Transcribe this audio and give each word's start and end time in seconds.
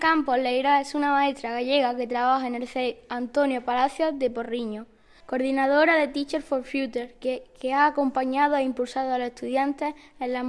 Campos 0.00 0.38
Leira 0.38 0.80
es 0.80 0.94
una 0.94 1.12
maestra 1.12 1.52
gallega 1.52 1.94
que 1.94 2.06
trabaja 2.06 2.46
en 2.46 2.54
el 2.54 2.66
CEI 2.66 2.98
Antonio 3.10 3.62
Palacios 3.62 4.18
de 4.18 4.30
Porriño, 4.30 4.86
coordinadora 5.26 5.94
de 5.96 6.08
Teacher 6.08 6.40
for 6.40 6.64
Future, 6.64 7.14
que, 7.20 7.44
que 7.60 7.74
ha 7.74 7.84
acompañado 7.84 8.56
e 8.56 8.62
impulsado 8.62 9.12
a 9.12 9.18
los 9.18 9.28
estudiantes 9.28 9.94
en 10.18 10.32
las 10.32 10.42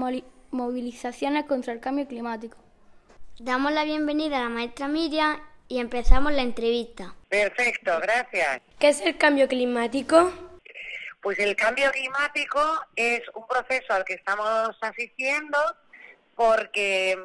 movilizaciones 0.52 1.44
contra 1.44 1.74
el 1.74 1.82
cambio 1.82 2.08
climático. 2.08 2.58
Damos 3.40 3.74
la 3.74 3.84
bienvenida 3.84 4.38
a 4.38 4.44
la 4.44 4.50
maestra 4.50 4.88
Miriam 4.88 5.38
y 5.68 5.82
empezamos 5.82 6.32
la 6.32 6.44
entrevista. 6.44 7.14
Perfecto, 7.28 7.92
gracias. 8.02 8.62
¿Qué 8.80 8.88
es 8.88 9.02
el 9.02 9.18
cambio 9.18 9.50
climático? 9.50 10.32
Pues 11.22 11.38
el 11.40 11.58
cambio 11.58 11.92
climático 11.92 12.62
es 12.96 13.22
un 13.36 13.46
proceso 13.48 13.94
al 13.94 14.06
que 14.06 14.14
estamos 14.14 14.78
asistiendo 14.80 15.58
porque 16.36 17.18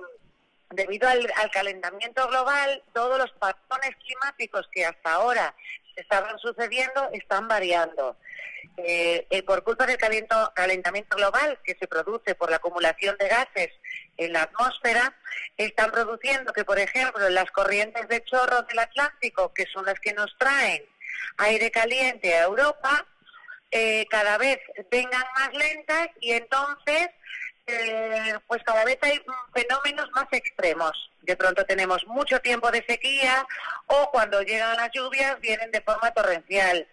debido 0.70 1.08
al, 1.08 1.50
calentamiento 1.52 2.26
global, 2.28 2.82
todos 2.92 3.18
los 3.18 3.30
patrones 3.32 3.96
climáticos 4.04 4.68
que 4.72 4.84
hasta 4.84 5.12
ahora 5.12 5.54
estaban 5.94 6.38
sucediendo 6.38 7.08
están 7.12 7.48
variando. 7.48 8.16
Eh, 8.78 9.26
eh, 9.30 9.42
por 9.42 9.62
culpa 9.62 9.86
del 9.86 9.96
calentamiento 9.96 11.16
global 11.16 11.58
que 11.64 11.76
se 11.76 11.86
produce 11.86 12.34
por 12.34 12.50
la 12.50 12.56
acumulación 12.56 13.16
de 13.18 13.28
gases 13.28 13.70
en 14.18 14.32
la 14.32 14.42
atmósfera, 14.42 15.14
están 15.56 15.90
produciendo 15.90 16.52
que, 16.52 16.64
por 16.64 16.78
ejemplo, 16.78 17.28
las 17.30 17.50
corrientes 17.52 18.06
de 18.08 18.22
chorro 18.24 18.62
del 18.62 18.78
Atlántico, 18.78 19.54
que 19.54 19.66
son 19.66 19.86
las 19.86 19.98
que 20.00 20.12
nos 20.12 20.36
traen 20.36 20.84
aire 21.38 21.70
caliente 21.70 22.34
a 22.34 22.44
Europa, 22.44 23.06
eh, 23.70 24.06
cada 24.10 24.38
vez 24.38 24.58
vengan 24.90 25.24
más 25.34 25.52
lentas 25.54 26.08
y 26.20 26.32
entonces 26.32 27.08
eh, 27.66 28.38
pues 28.46 28.62
cada 28.62 28.84
vez 28.84 28.98
hay 29.02 29.20
fenómenos 29.52 30.10
más 30.12 30.26
extremos. 30.30 31.10
De 31.22 31.36
pronto 31.36 31.64
tenemos 31.64 32.06
mucho 32.06 32.40
tiempo 32.40 32.70
de 32.70 32.84
sequía 32.86 33.46
o 33.86 34.10
cuando 34.10 34.42
llegan 34.42 34.76
las 34.76 34.90
lluvias 34.92 35.40
vienen 35.40 35.70
de 35.70 35.80
forma 35.80 36.10
torrencial. 36.12 36.86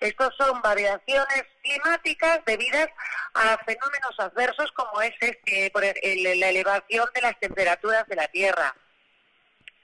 Estos 0.00 0.34
son 0.36 0.60
variaciones 0.60 1.44
climáticas 1.62 2.40
debidas 2.44 2.88
a 3.34 3.56
fenómenos 3.64 4.18
adversos 4.18 4.70
como 4.72 5.00
es 5.00 5.14
este, 5.20 5.70
por 5.70 5.82
la 5.82 5.90
elevación 6.48 7.08
de 7.14 7.22
las 7.22 7.38
temperaturas 7.38 8.06
de 8.06 8.16
la 8.16 8.28
Tierra. 8.28 8.74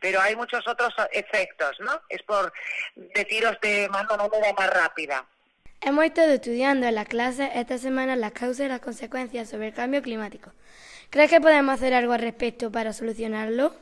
Pero 0.00 0.20
hay 0.20 0.34
muchos 0.34 0.66
otros 0.66 0.92
efectos, 1.12 1.78
¿no? 1.80 2.02
Es 2.08 2.22
por 2.24 2.52
deciros 2.96 3.56
de 3.62 3.88
una 3.88 4.02
manera 4.02 4.52
más 4.58 4.70
rápida. 4.70 5.24
Hemos 5.84 6.04
estado 6.04 6.30
estudiando 6.30 6.86
en 6.86 6.94
la 6.94 7.04
clase 7.04 7.50
esta 7.56 7.76
semana 7.76 8.14
las 8.14 8.30
causas 8.30 8.66
y 8.66 8.68
las 8.68 8.78
consecuencias 8.78 9.50
sobre 9.50 9.68
el 9.68 9.74
cambio 9.74 10.00
climático. 10.00 10.52
¿Crees 11.10 11.28
que 11.28 11.40
podemos 11.40 11.74
hacer 11.74 11.92
algo 11.92 12.12
al 12.12 12.20
respecto 12.20 12.70
para 12.70 12.92
solucionarlo? 12.92 13.74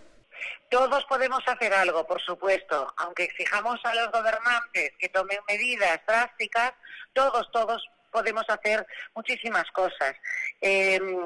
Todos 0.71 1.05
podemos 1.05 1.47
hacer 1.47 1.75
algo, 1.75 2.07
por 2.07 2.19
supuesto, 2.23 2.91
aunque 2.97 3.25
exijamos 3.25 3.79
a 3.85 3.95
los 3.95 4.11
gobernantes 4.13 4.93
que 4.99 5.11
tomen 5.11 5.41
medidas 5.47 6.01
drásticas, 6.07 6.73
todos, 7.13 7.51
todos 7.53 7.87
podemos 8.11 8.45
hacer 8.49 8.87
muchísimas 9.15 9.71
cosas. 9.73 10.15
Em, 10.61 11.19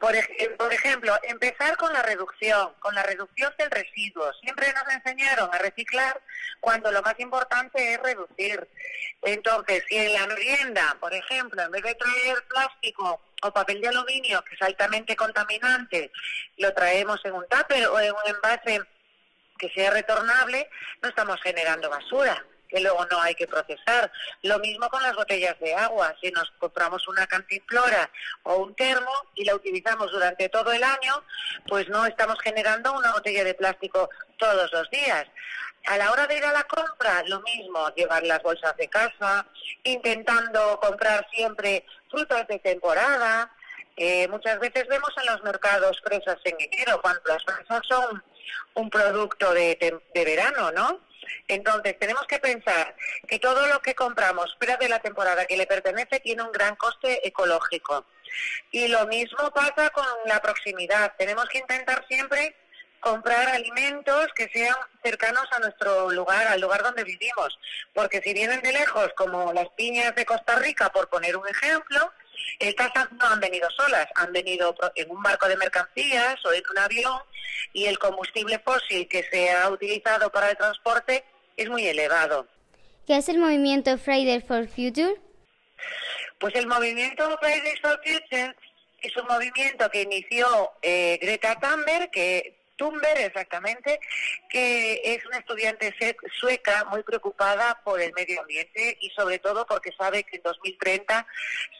por, 0.00 0.72
ejemplo, 0.72 1.14
empezar 1.24 1.76
con 1.76 1.92
la 1.92 2.02
reducción, 2.02 2.72
con 2.80 2.94
la 2.94 3.02
reducción 3.02 3.52
del 3.58 3.70
residuo. 3.70 4.32
Siempre 4.34 4.72
nos 4.72 4.94
enseñaron 4.94 5.50
a 5.52 5.58
reciclar 5.58 6.20
cuando 6.60 6.92
lo 6.92 7.02
más 7.02 7.18
importante 7.18 7.94
es 7.94 8.00
reducir. 8.00 8.68
Entonces, 9.22 9.84
si 9.88 9.98
en 9.98 10.12
la 10.14 10.26
merienda, 10.26 10.96
por 11.00 11.12
ejemplo, 11.12 11.62
en 11.62 11.70
vez 11.70 11.82
de 11.82 11.94
traer 11.94 12.42
plástico 12.48 13.20
o 13.42 13.52
papel 13.52 13.80
de 13.80 13.88
aluminio, 13.88 14.42
que 14.44 14.54
es 14.54 14.62
altamente 14.62 15.16
contaminante, 15.16 16.12
lo 16.58 16.72
traemos 16.72 17.20
en 17.24 17.32
un 17.32 17.46
tupper 17.48 17.86
o 17.88 17.98
en 18.00 18.12
un 18.12 18.34
envase 18.34 18.80
que 19.58 19.70
sea 19.70 19.90
retornable, 19.90 20.68
no 21.02 21.08
estamos 21.08 21.40
generando 21.42 21.88
basura 21.88 22.44
que 22.72 22.80
luego 22.80 23.04
no 23.06 23.20
hay 23.20 23.34
que 23.34 23.46
procesar. 23.46 24.10
Lo 24.42 24.58
mismo 24.58 24.88
con 24.88 25.02
las 25.02 25.14
botellas 25.14 25.58
de 25.60 25.74
agua. 25.74 26.14
Si 26.20 26.30
nos 26.30 26.50
compramos 26.58 27.06
una 27.06 27.26
cantinflora 27.26 28.10
o 28.44 28.56
un 28.56 28.74
termo 28.74 29.12
y 29.34 29.44
la 29.44 29.54
utilizamos 29.54 30.10
durante 30.10 30.48
todo 30.48 30.72
el 30.72 30.82
año, 30.82 31.22
pues 31.68 31.88
no 31.88 32.06
estamos 32.06 32.38
generando 32.42 32.92
una 32.94 33.12
botella 33.12 33.44
de 33.44 33.54
plástico 33.54 34.08
todos 34.38 34.72
los 34.72 34.88
días. 34.90 35.26
A 35.86 35.98
la 35.98 36.12
hora 36.12 36.26
de 36.26 36.38
ir 36.38 36.44
a 36.44 36.52
la 36.52 36.64
compra, 36.64 37.24
lo 37.26 37.40
mismo, 37.42 37.92
llevar 37.94 38.22
las 38.22 38.42
bolsas 38.42 38.76
de 38.76 38.88
casa, 38.88 39.44
intentando 39.82 40.78
comprar 40.80 41.26
siempre 41.32 41.84
frutas 42.08 42.46
de 42.46 42.58
temporada. 42.60 43.50
Eh, 43.96 44.28
muchas 44.28 44.58
veces 44.60 44.86
vemos 44.88 45.10
en 45.20 45.26
los 45.26 45.42
mercados 45.42 46.00
fresas 46.02 46.38
en 46.44 46.56
enero, 46.58 47.02
cuando 47.02 47.20
las 47.26 47.44
fresas 47.44 47.80
son 47.86 48.22
un 48.74 48.88
producto 48.88 49.52
de, 49.52 49.76
de 50.14 50.24
verano, 50.24 50.70
¿no? 50.70 51.00
Entonces, 51.48 51.98
tenemos 51.98 52.26
que 52.26 52.38
pensar 52.38 52.94
que 53.26 53.38
todo 53.38 53.66
lo 53.66 53.80
que 53.80 53.94
compramos 53.94 54.54
fuera 54.58 54.76
de 54.76 54.88
la 54.88 55.00
temporada 55.00 55.46
que 55.46 55.56
le 55.56 55.66
pertenece 55.66 56.20
tiene 56.20 56.42
un 56.42 56.52
gran 56.52 56.76
coste 56.76 57.26
ecológico. 57.26 58.06
Y 58.70 58.88
lo 58.88 59.06
mismo 59.06 59.50
pasa 59.52 59.90
con 59.90 60.06
la 60.26 60.40
proximidad. 60.40 61.12
Tenemos 61.18 61.46
que 61.48 61.58
intentar 61.58 62.04
siempre 62.08 62.54
comprar 63.00 63.48
alimentos 63.48 64.28
que 64.34 64.48
sean 64.48 64.76
cercanos 65.02 65.44
a 65.50 65.58
nuestro 65.58 66.10
lugar, 66.10 66.46
al 66.46 66.60
lugar 66.60 66.82
donde 66.82 67.04
vivimos. 67.04 67.58
Porque 67.92 68.22
si 68.22 68.32
vienen 68.32 68.62
de 68.62 68.72
lejos, 68.72 69.10
como 69.16 69.52
las 69.52 69.68
piñas 69.70 70.14
de 70.14 70.24
Costa 70.24 70.56
Rica, 70.56 70.90
por 70.90 71.08
poner 71.08 71.36
un 71.36 71.46
ejemplo, 71.48 72.12
estas 72.58 73.12
no 73.12 73.26
han 73.26 73.40
venido 73.40 73.68
solas, 73.70 74.06
han 74.14 74.32
venido 74.32 74.74
en 74.94 75.10
un 75.10 75.22
barco 75.22 75.48
de 75.48 75.56
mercancías 75.56 76.44
o 76.44 76.52
en 76.52 76.62
un 76.70 76.78
avión 76.78 77.20
y 77.72 77.86
el 77.86 77.98
combustible 77.98 78.58
fósil 78.60 79.08
que 79.08 79.22
se 79.24 79.50
ha 79.50 79.68
utilizado 79.68 80.30
para 80.30 80.50
el 80.50 80.56
transporte 80.56 81.24
es 81.56 81.68
muy 81.68 81.86
elevado. 81.86 82.46
¿Qué 83.06 83.16
es 83.16 83.28
el 83.28 83.38
movimiento 83.38 83.98
Fridays 83.98 84.44
for 84.44 84.68
Future? 84.68 85.20
Pues 86.38 86.54
el 86.54 86.66
movimiento 86.66 87.36
Fridays 87.40 87.80
for 87.80 88.00
Future 88.04 88.54
es 89.00 89.16
un 89.16 89.26
movimiento 89.26 89.90
que 89.90 90.02
inició 90.02 90.72
eh, 90.82 91.18
Greta 91.20 91.58
Thunberg, 91.58 92.10
que 92.10 92.61
Thunberg 92.82 93.20
exactamente, 93.20 94.00
que 94.48 95.00
es 95.04 95.24
una 95.26 95.38
estudiante 95.38 95.94
sueca 96.32 96.84
muy 96.86 97.04
preocupada 97.04 97.80
por 97.84 98.00
el 98.00 98.12
medio 98.12 98.40
ambiente 98.40 98.98
y 99.00 99.10
sobre 99.10 99.38
todo 99.38 99.64
porque 99.66 99.92
sabe 99.92 100.24
que 100.24 100.38
en 100.38 100.42
2030 100.42 101.24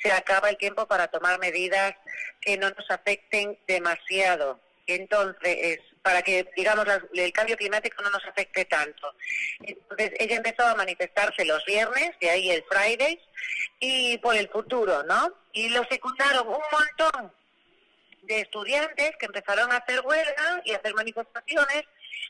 se 0.00 0.12
acaba 0.12 0.48
el 0.48 0.56
tiempo 0.56 0.86
para 0.86 1.08
tomar 1.08 1.40
medidas 1.40 1.96
que 2.40 2.56
no 2.56 2.70
nos 2.70 2.88
afecten 2.88 3.58
demasiado. 3.66 4.60
Entonces, 4.86 5.80
para 6.02 6.22
que, 6.22 6.48
digamos, 6.56 6.86
el 7.14 7.32
cambio 7.32 7.56
climático 7.56 8.00
no 8.02 8.10
nos 8.10 8.24
afecte 8.24 8.64
tanto. 8.64 9.12
Entonces, 9.60 10.12
ella 10.18 10.36
empezó 10.36 10.64
a 10.64 10.76
manifestarse 10.76 11.44
los 11.44 11.64
viernes, 11.64 12.12
de 12.20 12.30
ahí 12.30 12.50
el 12.50 12.64
Fridays, 12.64 13.20
y 13.80 14.18
por 14.18 14.36
el 14.36 14.48
futuro, 14.48 15.02
¿no? 15.02 15.34
Y 15.52 15.68
lo 15.68 15.84
secundaron 15.84 16.46
un 16.46 16.62
montón 16.70 17.32
de 18.22 18.40
estudiantes 18.40 19.12
que 19.18 19.26
empezaron 19.26 19.70
a 19.72 19.76
hacer 19.76 20.00
huelga 20.00 20.62
y 20.64 20.72
a 20.72 20.76
hacer 20.76 20.94
manifestaciones 20.94 21.84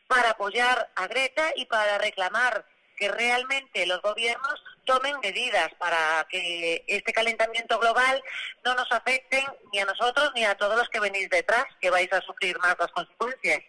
para 0.06 0.30
apoyar 0.30 0.90
a 0.96 1.06
Greta 1.06 1.52
y 1.56 1.66
para 1.66 1.98
reclamar 1.98 2.64
que 2.96 3.08
realmente 3.08 3.86
los 3.86 4.00
gobiernos 4.02 4.62
tomen 4.84 5.18
medidas 5.20 5.72
para 5.78 6.26
que 6.28 6.84
este 6.86 7.12
calentamiento 7.12 7.78
global 7.78 8.22
no 8.64 8.74
nos 8.74 8.90
afecte 8.90 9.44
ni 9.72 9.80
a 9.80 9.84
nosotros 9.84 10.30
ni 10.34 10.44
a 10.44 10.54
todos 10.56 10.76
los 10.76 10.88
que 10.88 11.00
venís 11.00 11.28
detrás, 11.30 11.64
que 11.80 11.90
vais 11.90 12.12
a 12.12 12.20
sufrir 12.20 12.58
más 12.58 12.76
las 12.78 12.90
consecuencias. 12.92 13.60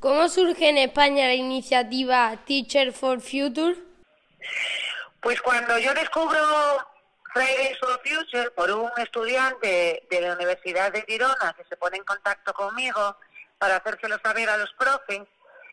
¿Cómo 0.00 0.28
surge 0.28 0.68
en 0.68 0.78
España 0.78 1.26
la 1.26 1.34
iniciativa 1.34 2.36
Teacher 2.44 2.92
for 2.92 3.20
Future? 3.20 3.76
Pues 5.20 5.40
cuando 5.40 5.78
yo 5.78 5.94
descubro 5.94 6.40
Fridays 7.32 7.78
for 7.78 8.00
Future 8.04 8.50
por 8.50 8.70
un 8.70 8.90
estudiante 8.98 10.06
de 10.10 10.20
la 10.20 10.34
Universidad 10.34 10.92
de 10.92 11.02
Girona 11.02 11.54
que 11.56 11.64
se 11.64 11.76
pone 11.76 11.96
en 11.96 12.04
contacto 12.04 12.52
conmigo 12.52 13.16
para 13.58 13.76
hacérselo 13.76 14.18
saber 14.22 14.50
a 14.50 14.56
los 14.56 14.72
profes, 14.74 15.22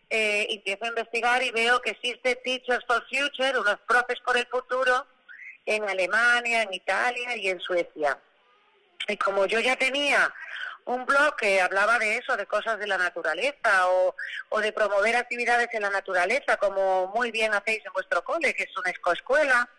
eh, 0.09 0.47
empiezo 0.49 0.85
a 0.85 0.89
investigar 0.89 1.43
y 1.43 1.51
veo 1.51 1.81
que 1.81 1.91
existe 1.91 2.35
Teachers 2.37 2.85
for 2.85 3.03
Future, 3.09 3.59
unos 3.59 3.79
profes 3.87 4.19
por 4.21 4.37
el 4.37 4.47
futuro, 4.47 5.05
en 5.65 5.87
Alemania, 5.87 6.63
en 6.63 6.73
Italia 6.73 7.35
y 7.35 7.49
en 7.49 7.59
Suecia. 7.59 8.17
Y 9.07 9.17
como 9.17 9.45
yo 9.45 9.59
ya 9.59 9.75
tenía 9.75 10.33
un 10.85 11.05
blog 11.05 11.35
que 11.35 11.61
hablaba 11.61 11.99
de 11.99 12.17
eso, 12.17 12.37
de 12.37 12.45
cosas 12.45 12.79
de 12.79 12.87
la 12.87 12.97
naturaleza 12.97 13.87
o, 13.89 14.15
o 14.49 14.59
de 14.59 14.71
promover 14.71 15.15
actividades 15.15 15.67
en 15.73 15.83
la 15.83 15.89
naturaleza, 15.89 16.57
como 16.57 17.07
muy 17.07 17.31
bien 17.31 17.53
hacéis 17.53 17.85
en 17.85 17.93
vuestro 17.93 18.23
cole, 18.23 18.55
que 18.55 18.63
es 18.63 18.77
una 18.77 18.89
escoescuela, 18.89 19.69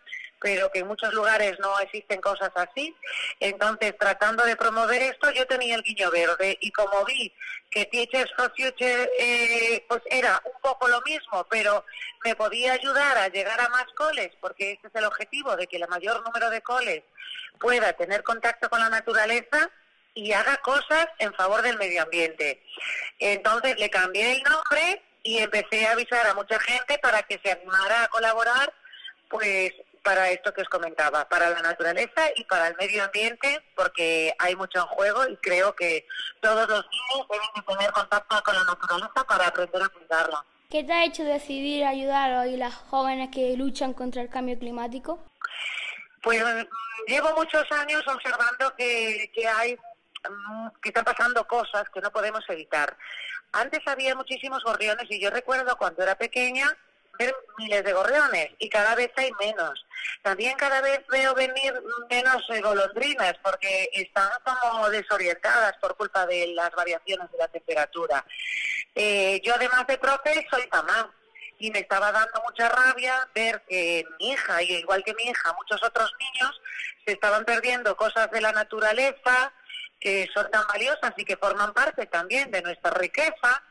pero 0.41 0.71
que 0.71 0.79
en 0.79 0.87
muchos 0.87 1.13
lugares 1.13 1.57
no 1.59 1.79
existen 1.79 2.19
cosas 2.19 2.51
así. 2.55 2.95
Entonces, 3.39 3.95
tratando 3.97 4.43
de 4.43 4.55
promover 4.55 5.01
esto, 5.03 5.29
yo 5.31 5.45
tenía 5.45 5.75
el 5.75 5.83
guiño 5.83 6.09
verde 6.09 6.57
y 6.59 6.71
como 6.71 7.05
vi 7.05 7.31
que 7.69 7.85
Teachers 7.85 8.33
for 8.35 8.51
Future 8.57 9.09
eh, 9.19 9.85
pues 9.87 10.01
era 10.09 10.41
un 10.43 10.59
poco 10.61 10.87
lo 10.87 10.99
mismo, 11.01 11.45
pero 11.49 11.85
me 12.25 12.35
podía 12.35 12.73
ayudar 12.73 13.17
a 13.19 13.27
llegar 13.27 13.61
a 13.61 13.69
más 13.69 13.85
coles, 13.95 14.31
porque 14.41 14.73
este 14.73 14.87
es 14.87 14.95
el 14.95 15.05
objetivo, 15.05 15.55
de 15.55 15.67
que 15.67 15.77
el 15.77 15.87
mayor 15.87 16.23
número 16.25 16.49
de 16.49 16.61
coles 16.61 17.03
pueda 17.59 17.93
tener 17.93 18.23
contacto 18.23 18.69
con 18.69 18.79
la 18.79 18.89
naturaleza 18.89 19.69
y 20.15 20.33
haga 20.33 20.57
cosas 20.57 21.07
en 21.19 21.33
favor 21.35 21.61
del 21.61 21.77
medio 21.77 22.01
ambiente. 22.01 22.63
Entonces 23.19 23.77
le 23.79 23.89
cambié 23.89 24.33
el 24.33 24.43
nombre 24.43 25.03
y 25.23 25.37
empecé 25.37 25.85
a 25.85 25.91
avisar 25.91 26.25
a 26.27 26.33
mucha 26.33 26.59
gente 26.59 26.97
para 26.97 27.21
que 27.23 27.39
se 27.43 27.51
animara 27.51 28.03
a 28.03 28.07
colaborar, 28.07 28.73
pues 29.29 29.71
para 30.03 30.29
esto 30.29 30.53
que 30.53 30.61
os 30.61 30.69
comentaba, 30.69 31.27
para 31.29 31.49
la 31.49 31.61
naturaleza 31.61 32.23
y 32.35 32.43
para 32.45 32.67
el 32.67 32.75
medio 32.75 33.03
ambiente, 33.03 33.63
porque 33.75 34.33
hay 34.39 34.55
mucho 34.55 34.79
en 34.79 34.85
juego 34.87 35.27
y 35.27 35.37
creo 35.37 35.75
que 35.75 36.05
todos 36.39 36.67
los 36.67 36.85
niños 36.89 37.27
deben 37.29 37.47
de 37.55 37.61
tener 37.61 37.91
contacto 37.91 38.41
con 38.43 38.55
la 38.55 38.63
naturaleza 38.63 39.23
para 39.27 39.47
aprender 39.47 39.83
a 39.83 39.89
cuidarla. 39.89 40.45
¿Qué 40.69 40.83
te 40.83 40.93
ha 40.93 41.03
hecho 41.03 41.23
decidir 41.23 41.83
ayudar 41.85 42.31
a 42.31 42.45
las 42.45 42.73
jóvenes 42.73 43.29
que 43.31 43.55
luchan 43.57 43.93
contra 43.93 44.21
el 44.21 44.29
cambio 44.29 44.57
climático? 44.57 45.23
Pues 46.23 46.41
mm, 46.43 47.07
llevo 47.07 47.33
muchos 47.35 47.69
años 47.71 48.03
observando 48.07 48.73
que, 48.77 49.29
que 49.35 49.47
hay 49.47 49.75
mm, 49.75 50.67
que 50.81 50.89
están 50.89 51.03
pasando 51.03 51.45
cosas 51.45 51.83
que 51.93 52.01
no 52.01 52.11
podemos 52.11 52.43
evitar. 52.49 52.97
Antes 53.51 53.81
había 53.85 54.15
muchísimos 54.15 54.63
gorriones 54.63 55.05
y 55.09 55.19
yo 55.19 55.29
recuerdo 55.29 55.75
cuando 55.75 56.03
era 56.03 56.15
pequeña 56.15 56.65
ver 57.17 57.35
miles 57.57 57.83
de 57.83 57.93
gorriones 57.93 58.49
y 58.59 58.69
cada 58.69 58.95
vez 58.95 59.11
hay 59.15 59.31
menos. 59.39 59.85
También 60.21 60.57
cada 60.57 60.81
vez 60.81 61.01
veo 61.07 61.33
venir 61.35 61.73
menos 62.09 62.43
eh, 62.49 62.61
golondrinas 62.61 63.35
porque 63.43 63.89
están 63.93 64.29
como 64.43 64.89
desorientadas 64.89 65.73
por 65.77 65.95
culpa 65.95 66.25
de 66.25 66.47
las 66.47 66.71
variaciones 66.71 67.31
de 67.31 67.37
la 67.37 67.47
temperatura. 67.47 68.25
Eh, 68.95 69.41
yo 69.43 69.55
además 69.55 69.87
de 69.87 69.97
profe 69.97 70.45
soy 70.49 70.67
mamá 70.71 71.13
y 71.59 71.69
me 71.71 71.79
estaba 71.79 72.11
dando 72.11 72.41
mucha 72.41 72.69
rabia 72.69 73.27
ver 73.35 73.61
que 73.69 74.03
mi 74.19 74.31
hija, 74.31 74.63
y 74.63 74.77
igual 74.77 75.03
que 75.03 75.13
mi 75.13 75.23
hija, 75.23 75.53
muchos 75.53 75.81
otros 75.83 76.11
niños, 76.19 76.61
se 77.05 77.13
estaban 77.13 77.45
perdiendo 77.45 77.95
cosas 77.95 78.29
de 78.31 78.41
la 78.41 78.51
naturaleza 78.51 79.53
que 79.99 80.27
son 80.33 80.49
tan 80.49 80.65
valiosas 80.67 81.13
y 81.15 81.23
que 81.23 81.37
forman 81.37 81.73
parte 81.73 82.07
también 82.07 82.49
de 82.49 82.63
nuestra 82.63 82.89
riqueza, 82.91 83.63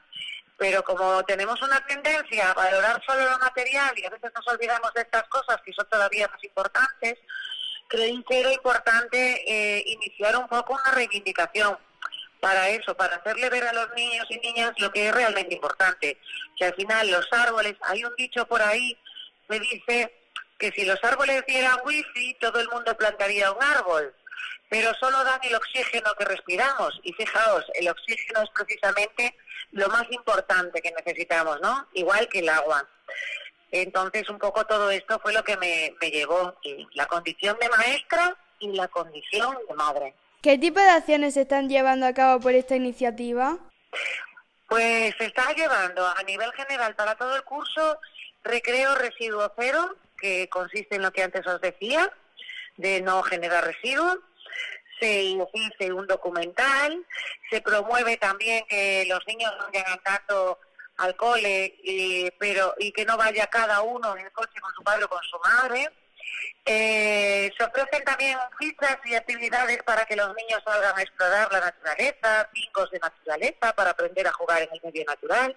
pero 0.61 0.85
como 0.85 1.25
tenemos 1.25 1.61
una 1.63 1.81
tendencia 1.87 2.51
a 2.51 2.53
valorar 2.53 3.03
solo 3.07 3.25
lo 3.31 3.39
material 3.39 3.99
y 3.99 4.05
a 4.05 4.11
veces 4.11 4.31
nos 4.35 4.47
olvidamos 4.47 4.93
de 4.93 5.01
estas 5.01 5.27
cosas 5.29 5.57
que 5.65 5.73
son 5.73 5.89
todavía 5.89 6.29
más 6.29 6.45
importantes, 6.45 7.15
creí 7.89 8.23
que 8.29 8.41
era 8.41 8.53
importante 8.53 9.43
eh, 9.47 9.83
iniciar 9.87 10.37
un 10.37 10.47
poco 10.49 10.75
una 10.75 10.91
reivindicación 10.93 11.79
para 12.41 12.69
eso, 12.69 12.95
para 12.95 13.17
hacerle 13.17 13.49
ver 13.49 13.69
a 13.69 13.73
los 13.73 13.89
niños 13.95 14.27
y 14.29 14.39
niñas 14.41 14.73
lo 14.77 14.93
que 14.93 15.09
es 15.09 15.15
realmente 15.15 15.55
importante. 15.55 16.19
Que 16.59 16.67
al 16.67 16.75
final 16.75 17.11
los 17.11 17.27
árboles, 17.33 17.77
hay 17.85 18.05
un 18.05 18.15
dicho 18.17 18.47
por 18.47 18.61
ahí 18.61 18.99
que 19.49 19.61
dice 19.61 20.15
que 20.59 20.73
si 20.73 20.85
los 20.85 21.03
árboles 21.03 21.43
dieran 21.47 21.79
wifi, 21.87 22.35
todo 22.35 22.61
el 22.61 22.69
mundo 22.69 22.95
plantaría 22.99 23.51
un 23.51 23.63
árbol, 23.63 24.15
pero 24.69 24.93
solo 25.01 25.25
dan 25.25 25.41
el 25.43 25.55
oxígeno 25.55 26.13
que 26.19 26.27
respiramos. 26.27 27.01
Y 27.03 27.15
fijaos, 27.15 27.65
el 27.77 27.89
oxígeno 27.89 28.43
es 28.43 28.51
precisamente 28.51 29.35
lo 29.73 29.89
más 29.89 30.11
importante 30.11 30.81
que 30.83 30.93
necesitamos, 30.93 31.61
¿no? 31.61 31.87
Igual 31.95 32.29
que 32.29 32.41
el 32.41 32.49
agua. 32.49 32.87
Entonces, 33.71 34.29
un 34.29 34.39
poco 34.39 34.65
todo 34.67 34.91
esto 34.91 35.19
fue 35.21 35.33
lo 35.33 35.45
que 35.45 35.57
me, 35.57 35.95
me 36.01 36.11
llevó, 36.11 36.57
la 36.95 37.07
condición 37.07 37.57
de 37.61 37.69
maestra 37.69 38.37
y 38.59 38.73
la 38.73 38.89
condición 38.89 39.57
de 39.69 39.75
madre. 39.75 40.15
¿Qué 40.43 40.59
tipo 40.59 40.81
de 40.81 40.89
acciones 40.89 41.35
se 41.35 41.43
están 41.43 41.69
llevando 41.69 42.07
a 42.07 42.15
cabo 42.15 42.41
por 42.41 42.55
esta 42.55 42.75
iniciativa? 42.75 43.59
Pues 44.69 45.15
se 45.19 45.27
está 45.27 45.53
llevando 45.53 46.07
a 46.07 46.23
nivel 46.23 46.53
general 46.53 46.95
para 46.95 47.15
todo 47.17 47.37
el 47.37 47.43
curso 47.43 47.99
recreo 48.43 48.95
residuo 48.95 49.53
cero, 49.59 49.97
que 50.19 50.49
consiste 50.49 50.97
en 50.97 51.03
lo 51.03 51.13
que 51.13 51.23
antes 51.23 51.47
os 51.47 51.61
decía, 51.61 52.11
de 52.77 53.01
no 53.03 53.23
generar 53.23 53.65
residuos. 53.65 54.19
Se 55.01 55.23
hice 55.23 55.93
un 55.93 56.07
documental, 56.07 57.05
se 57.51 57.61
promueve 57.63 58.17
también 58.19 58.65
que 58.69 59.07
los 59.09 59.27
niños 59.27 59.53
no 59.59 59.67
vayan 59.73 59.99
tanto 60.03 60.59
al 60.99 61.17
cole, 61.17 61.75
y, 61.83 62.31
pero 62.39 62.75
y 62.79 62.93
que 62.93 63.05
no 63.05 63.17
vaya 63.17 63.47
cada 63.47 63.81
uno 63.81 64.15
en 64.17 64.27
el 64.27 64.33
coche 64.33 64.61
con 64.61 64.75
su 64.75 64.83
padre 64.83 65.05
o 65.05 65.09
con 65.09 65.23
su 65.23 65.39
madre. 65.39 65.91
Eh, 66.67 67.51
se 67.57 67.65
ofrecen 67.65 68.05
también 68.05 68.39
fichas 68.59 68.99
y 69.05 69.15
actividades 69.15 69.83
para 69.83 70.05
que 70.05 70.15
los 70.15 70.35
niños 70.37 70.63
salgan 70.65 70.97
a 70.97 71.03
explorar 71.03 71.51
la 71.51 71.61
naturaleza, 71.61 72.49
picos 72.53 72.91
de 72.91 72.99
naturaleza 72.99 73.73
para 73.75 73.91
aprender 73.91 74.27
a 74.27 74.33
jugar 74.33 74.63
en 74.63 74.69
el 74.73 74.81
medio 74.83 75.05
natural. 75.07 75.57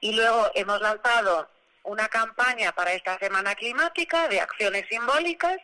Y 0.00 0.14
luego 0.14 0.50
hemos 0.54 0.80
lanzado 0.80 1.48
una 1.84 2.08
campaña 2.08 2.72
para 2.72 2.92
esta 2.92 3.18
semana 3.18 3.54
climática 3.54 4.28
de 4.28 4.40
acciones 4.40 4.86
simbólicas 4.88 5.58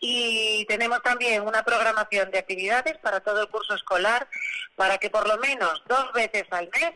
y 0.00 0.64
tenemos 0.66 1.02
también 1.02 1.42
una 1.42 1.62
programación 1.64 2.30
de 2.30 2.38
actividades 2.38 2.98
para 2.98 3.20
todo 3.20 3.42
el 3.42 3.48
curso 3.48 3.74
escolar 3.74 4.28
para 4.76 4.98
que 4.98 5.10
por 5.10 5.26
lo 5.26 5.38
menos 5.38 5.82
dos 5.86 6.12
veces 6.12 6.44
al 6.50 6.68
mes 6.68 6.92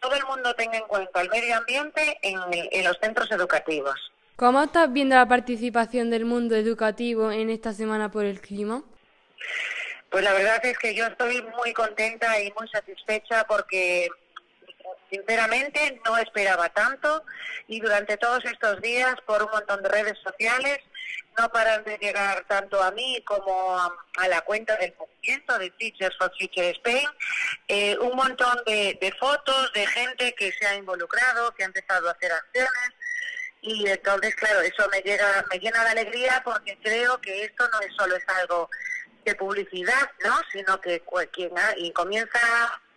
todo 0.00 0.14
el 0.14 0.24
mundo 0.26 0.54
tenga 0.54 0.76
en 0.76 0.86
cuenta 0.86 1.22
el 1.22 1.30
medio 1.30 1.56
ambiente 1.56 2.18
en 2.22 2.84
los 2.84 2.98
centros 3.00 3.30
educativos. 3.30 4.12
¿Cómo 4.36 4.64
estás 4.64 4.92
viendo 4.92 5.14
la 5.14 5.28
participación 5.28 6.10
del 6.10 6.24
mundo 6.24 6.56
educativo 6.56 7.30
en 7.30 7.50
esta 7.50 7.72
Semana 7.72 8.10
por 8.10 8.24
el 8.24 8.40
Clima? 8.40 8.82
Pues 10.10 10.24
la 10.24 10.32
verdad 10.32 10.64
es 10.66 10.76
que 10.78 10.94
yo 10.94 11.06
estoy 11.06 11.40
muy 11.56 11.72
contenta 11.72 12.40
y 12.40 12.52
muy 12.58 12.68
satisfecha 12.68 13.44
porque 13.44 14.08
sinceramente 15.08 16.00
no 16.04 16.18
esperaba 16.18 16.68
tanto 16.70 17.24
y 17.68 17.80
durante 17.80 18.16
todos 18.16 18.44
estos 18.44 18.80
días 18.80 19.14
por 19.24 19.42
un 19.44 19.50
montón 19.50 19.82
de 19.82 19.88
redes 19.88 20.18
sociales 20.18 20.78
no 21.38 21.48
paran 21.50 21.82
de 21.84 21.98
llegar 21.98 22.44
tanto 22.46 22.82
a 22.82 22.90
mí 22.92 23.22
como 23.26 23.76
a, 23.76 24.28
la 24.28 24.40
cuenta 24.42 24.76
del 24.76 24.94
movimiento 24.98 25.58
de 25.58 25.70
Teachers 25.70 26.16
for 26.16 26.32
Future 26.38 26.70
Spain. 26.70 27.08
Eh, 27.68 27.96
un 27.98 28.14
montón 28.16 28.56
de, 28.66 28.96
de 29.00 29.12
fotos 29.12 29.72
de 29.72 29.86
gente 29.86 30.34
que 30.34 30.52
se 30.52 30.66
ha 30.66 30.76
involucrado, 30.76 31.52
que 31.54 31.64
ha 31.64 31.66
empezado 31.66 32.08
a 32.08 32.12
hacer 32.12 32.32
acciones. 32.32 32.90
Y 33.62 33.88
entonces 33.88 34.34
claro 34.36 34.60
eso 34.60 34.88
me 34.90 35.00
llega 35.00 35.44
me 35.50 35.58
llena 35.58 35.82
de 35.84 35.90
alegría 35.90 36.42
porque 36.44 36.78
creo 36.82 37.18
que 37.20 37.44
esto 37.44 37.66
no 37.70 37.80
es 37.80 37.94
solo 37.96 38.14
es 38.14 38.28
algo 38.28 38.68
de 39.24 39.34
publicidad 39.36 40.10
no 40.22 40.38
sino 40.52 40.78
que 40.82 41.02
quien 41.32 41.50
y 41.78 41.90
comienza 41.92 42.38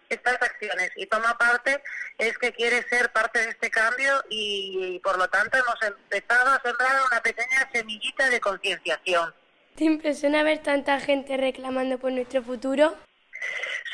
estas 0.09 0.41
acciones 0.41 0.91
y 0.95 1.05
toma 1.07 1.37
parte 1.37 1.81
es 2.17 2.37
que 2.37 2.53
quiere 2.53 2.83
ser 2.89 3.11
parte 3.11 3.39
de 3.39 3.49
este 3.49 3.69
cambio 3.69 4.23
y, 4.29 4.99
por 5.03 5.17
lo 5.17 5.27
tanto 5.29 5.57
hemos 5.57 5.81
empezado 5.81 6.51
a 6.51 6.61
sembrar 6.61 7.01
una 7.11 7.21
pequeña 7.21 7.69
semillita 7.71 8.29
de 8.29 8.39
concienciación. 8.39 9.33
¿Te 9.75 9.83
impresiona 9.83 10.43
ver 10.43 10.59
tanta 10.59 10.99
gente 10.99 11.37
reclamando 11.37 11.99
por 11.99 12.11
nuestro 12.11 12.41
futuro? 12.41 12.95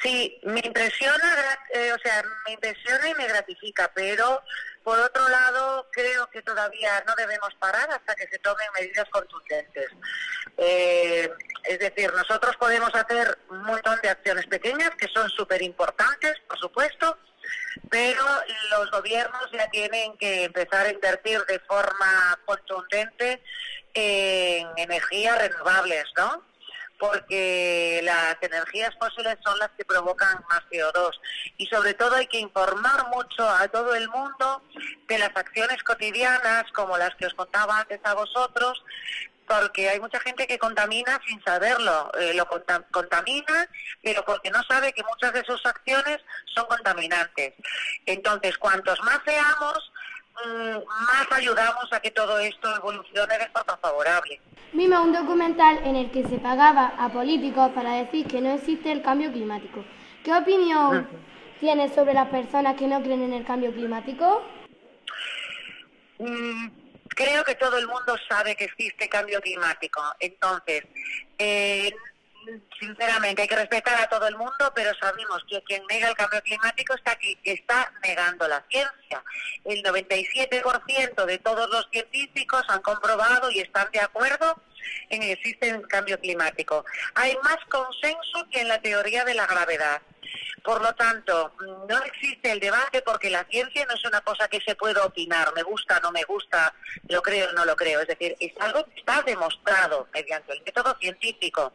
Sí, 0.01 0.39
me 0.43 0.61
impresiona, 0.63 1.59
eh, 1.73 1.91
o 1.93 1.99
sea, 1.99 2.23
me 2.45 2.53
impresiona 2.53 3.09
y 3.09 3.13
me 3.15 3.27
gratifica, 3.27 3.91
pero 3.93 4.41
por 4.83 4.99
otro 4.99 5.27
lado, 5.29 5.87
creo 5.91 6.29
que 6.29 6.41
todavía 6.41 7.03
no 7.07 7.15
debemos 7.15 7.53
parar 7.55 7.89
hasta 7.89 8.15
que 8.15 8.27
se 8.27 8.37
tomen 8.39 8.67
medidas 8.77 9.07
contundentes. 9.09 9.87
Eh, 10.57 11.31
es 11.63 11.79
decir, 11.79 12.11
nosotros 12.13 12.55
podemos 12.57 12.93
hacer 12.93 13.37
un 13.49 13.63
montón 13.63 13.99
de 14.01 14.09
acciones 14.09 14.45
pequeñas 14.47 14.91
que 14.97 15.07
son 15.07 15.29
súper 15.29 15.61
importantes, 15.61 16.35
por 16.47 16.59
supuesto, 16.59 17.17
pero 17.89 18.23
los 18.71 18.91
gobiernos 18.91 19.51
ya 19.51 19.69
tienen 19.69 20.17
que 20.17 20.45
empezar 20.45 20.85
a 20.85 20.91
invertir 20.91 21.43
de 21.45 21.59
forma 21.59 22.39
contundente 22.45 23.41
en 23.93 24.67
energías 24.77 25.37
renovables, 25.37 26.05
¿no? 26.17 26.43
porque 27.03 27.99
las 28.03 28.37
energías 28.41 28.95
fósiles 28.97 29.37
son 29.43 29.59
las 29.59 29.69
que 29.71 29.83
provocan 29.83 30.41
más 30.49 30.61
CO2 30.71 31.11
y 31.57 31.65
sobre 31.65 31.95
todo 31.95 32.15
hay 32.15 32.27
que 32.27 32.39
informar 32.39 33.09
mucho 33.09 33.49
a 33.49 33.67
todo 33.67 33.93
el 33.93 34.07
mundo 34.07 34.61
de 35.09 35.17
las 35.17 35.35
acciones 35.35 35.83
cotidianas 35.83 36.63
como 36.71 36.97
las 36.97 37.13
que 37.15 37.25
os 37.25 37.33
contaba 37.33 37.79
antes 37.79 37.99
a 38.05 38.13
vosotros 38.13 38.81
porque 39.59 39.89
hay 39.89 39.99
mucha 39.99 40.19
gente 40.19 40.47
que 40.47 40.57
contamina 40.57 41.19
sin 41.27 41.41
saberlo, 41.43 42.11
eh, 42.19 42.33
lo 42.33 42.47
contamina, 42.91 43.69
pero 44.01 44.23
porque 44.25 44.49
no 44.49 44.63
sabe 44.63 44.93
que 44.93 45.03
muchas 45.03 45.33
de 45.33 45.43
sus 45.43 45.63
acciones 45.65 46.19
son 46.53 46.65
contaminantes. 46.65 47.53
Entonces, 48.05 48.57
cuantos 48.57 48.99
más 49.03 49.19
seamos, 49.25 49.91
mm, 50.45 50.77
más 50.87 51.31
ayudamos 51.31 51.91
a 51.91 51.99
que 51.99 52.11
todo 52.11 52.39
esto 52.39 52.75
evolucione 52.75 53.37
de 53.37 53.47
forma 53.49 53.77
favorable. 53.77 54.41
Vimos 54.73 54.99
un 55.01 55.13
documental 55.13 55.79
en 55.83 55.95
el 55.95 56.11
que 56.11 56.27
se 56.27 56.39
pagaba 56.39 56.93
a 56.97 57.09
políticos 57.09 57.71
para 57.75 57.93
decir 57.93 58.27
que 58.27 58.41
no 58.41 58.53
existe 58.53 58.91
el 58.91 59.01
cambio 59.01 59.31
climático. 59.31 59.83
¿Qué 60.23 60.33
opinión 60.33 61.07
tienes 61.59 61.93
sobre 61.93 62.13
las 62.13 62.29
personas 62.29 62.75
que 62.75 62.87
no 62.87 63.01
creen 63.01 63.23
en 63.23 63.33
el 63.33 63.45
cambio 63.45 63.71
climático? 63.71 64.43
Mm, 66.17 66.82
creo 67.15 67.43
que 67.43 67.55
todo 67.55 67.77
el 67.77 67.87
mundo 67.87 68.15
sabe 68.29 68.55
que 68.55 68.65
existe 68.65 69.09
cambio 69.09 69.41
climático. 69.41 70.01
Entonces, 70.19 70.83
eh, 71.37 71.91
sinceramente 72.79 73.41
hay 73.41 73.47
que 73.47 73.55
respetar 73.55 73.99
a 74.01 74.09
todo 74.09 74.27
el 74.27 74.35
mundo, 74.35 74.71
pero 74.75 74.91
sabemos 74.99 75.43
que 75.49 75.61
quien 75.63 75.83
nega 75.87 76.09
el 76.09 76.15
cambio 76.15 76.41
climático 76.41 76.93
está 76.93 77.11
aquí, 77.11 77.37
está 77.43 77.91
negando 78.03 78.47
la 78.47 78.63
ciencia. 78.69 79.23
El 79.63 79.83
97% 79.83 81.25
de 81.25 81.37
todos 81.39 81.69
los 81.69 81.87
científicos 81.91 82.63
han 82.67 82.81
comprobado 82.81 83.49
y 83.51 83.59
están 83.59 83.89
de 83.91 84.01
acuerdo 84.01 84.61
en 85.09 85.21
que 85.21 85.31
existe 85.33 85.69
el 85.69 85.87
cambio 85.87 86.19
climático. 86.19 86.85
Hay 87.15 87.37
más 87.43 87.57
consenso 87.69 88.47
que 88.51 88.61
en 88.61 88.67
la 88.67 88.81
teoría 88.81 89.23
de 89.23 89.33
la 89.33 89.47
gravedad. 89.47 90.01
Por 90.63 90.81
lo 90.81 90.93
tanto, 90.95 91.53
no 91.89 92.03
existe 92.03 92.51
el 92.51 92.59
debate 92.59 93.01
porque 93.01 93.29
la 93.29 93.43
ciencia 93.45 93.85
no 93.85 93.93
es 93.93 94.05
una 94.05 94.21
cosa 94.21 94.47
que 94.47 94.61
se 94.61 94.75
pueda 94.75 95.05
opinar, 95.05 95.53
me 95.55 95.63
gusta, 95.63 95.99
no 96.01 96.11
me 96.11 96.23
gusta, 96.23 96.73
lo 97.09 97.21
creo, 97.21 97.51
no 97.53 97.65
lo 97.65 97.75
creo. 97.75 97.99
Es 98.01 98.07
decir, 98.07 98.35
es 98.39 98.53
algo 98.59 98.85
que 98.85 98.99
está 98.99 99.21
demostrado 99.23 100.07
mediante 100.13 100.53
el 100.53 100.63
método 100.63 100.95
científico. 100.99 101.73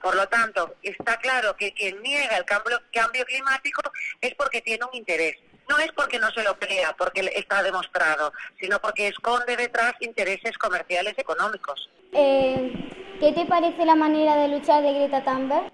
Por 0.00 0.14
lo 0.16 0.28
tanto, 0.28 0.76
está 0.82 1.16
claro 1.18 1.56
que 1.56 1.72
quien 1.72 2.02
niega 2.02 2.36
el 2.36 2.44
cambio, 2.44 2.80
cambio 2.92 3.24
climático 3.24 3.82
es 4.20 4.34
porque 4.34 4.60
tiene 4.60 4.84
un 4.84 4.96
interés. 4.96 5.36
No 5.68 5.78
es 5.78 5.92
porque 5.92 6.18
no 6.18 6.30
se 6.32 6.42
lo 6.42 6.58
crea, 6.58 6.94
porque 6.96 7.20
está 7.34 7.62
demostrado, 7.62 8.32
sino 8.60 8.80
porque 8.80 9.08
esconde 9.08 9.56
detrás 9.56 9.94
intereses 10.00 10.58
comerciales 10.58 11.16
económicos. 11.16 11.88
Eh, 12.12 12.72
¿Qué 13.20 13.32
te 13.32 13.46
parece 13.46 13.84
la 13.86 13.94
manera 13.94 14.36
de 14.36 14.48
luchar 14.48 14.82
de 14.82 14.92
Greta 14.92 15.24
Thunberg? 15.24 15.71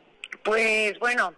Pues 0.49 0.99
bueno, 0.99 1.35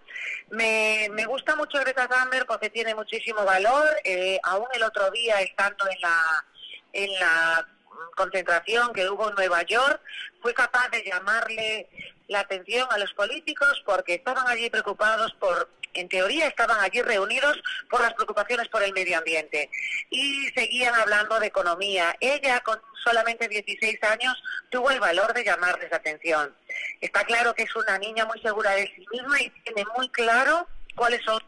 me, 0.51 1.09
me 1.11 1.25
gusta 1.25 1.57
mucho 1.57 1.81
Greta 1.81 2.07
Thunberg 2.07 2.47
porque 2.47 2.71
tiene 2.71 2.95
muchísimo 2.95 3.45
valor. 3.45 3.89
Eh, 4.05 4.39
aún 4.45 4.69
el 4.73 4.85
otro 4.85 5.11
día, 5.11 5.41
estando 5.41 5.85
en 5.91 6.01
la, 6.01 6.47
en 6.93 7.13
la 7.19 7.67
concentración 8.15 8.93
que 8.93 9.11
hubo 9.11 9.29
en 9.29 9.35
Nueva 9.35 9.63
York, 9.63 10.01
fue 10.41 10.55
capaz 10.55 10.91
de 10.91 11.03
llamarle 11.03 11.89
la 12.29 12.39
atención 12.39 12.87
a 12.93 12.99
los 12.99 13.13
políticos 13.15 13.83
porque 13.85 14.15
estaban 14.15 14.47
allí 14.47 14.71
preocupados 14.71 15.33
por, 15.41 15.69
en 15.95 16.09
teoría 16.09 16.47
estaban 16.47 16.79
allí 16.81 17.03
reunidos 17.03 17.61
por 17.89 18.01
las 18.01 18.15
preocupaciones 18.15 18.69
por 18.69 18.83
el 18.83 18.93
medio 18.93 19.19
ambiente 19.19 19.71
y 20.11 20.49
seguían 20.55 20.95
hablando 20.95 21.39
de 21.41 21.47
economía. 21.47 22.17
Ella, 22.21 22.61
con 22.61 22.81
solamente 23.05 23.49
16 23.49 24.03
años, 24.05 24.43
tuvo 24.71 24.91
el 24.91 25.01
valor 25.01 25.33
de 25.33 25.45
llamarles 25.45 25.91
la 25.91 25.97
atención. 25.99 26.55
Está 27.01 27.25
claro 27.25 27.55
que 27.55 27.63
es 27.65 27.75
una 27.77 27.99
niña 27.99 28.25
muy 28.27 28.41
segura 28.41 28.73
de 28.73 28.87
sí 28.95 29.05
misma 29.13 29.41
y 29.41 29.51
tiene 29.65 29.85
muy 29.97 30.09
claro 30.11 30.67
cuáles 30.97 31.23
son. 31.25 31.41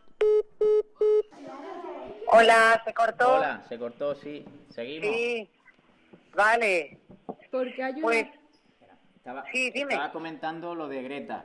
Hola, 2.26 2.80
se 2.84 2.94
cortó. 2.94 3.34
Hola, 3.34 3.62
se 3.68 3.78
cortó, 3.78 4.14
sí. 4.14 4.44
Seguimos. 4.74 5.14
Sí, 5.14 5.48
vale. 6.34 6.98
Porque 7.50 7.82
ayuda. 7.82 8.02
Pues 8.02 8.26
Estaba, 9.16 9.44
Sí, 9.52 9.70
dime. 9.70 9.92
estaba 9.94 10.12
comentando 10.12 10.74
lo 10.74 10.88
de 10.88 11.02
Greta. 11.02 11.42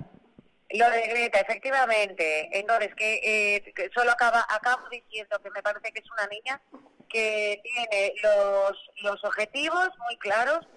Lo 0.71 0.89
de 0.89 1.07
Greta, 1.07 1.39
efectivamente. 1.39 2.49
Entonces, 2.51 2.93
que, 2.95 3.19
eh, 3.23 3.89
solo 3.93 4.11
acaba, 4.11 4.45
acabo 4.49 4.87
diciendo 4.89 5.39
que 5.41 5.49
me 5.51 5.63
parece 5.63 5.91
que 5.91 5.99
es 5.99 6.11
una 6.11 6.27
niña 6.27 6.61
que 7.09 7.61
tiene 7.63 8.13
los, 8.21 8.89
los 9.01 9.23
objetivos 9.23 9.89
muy 10.05 10.17
claros, 10.17 10.67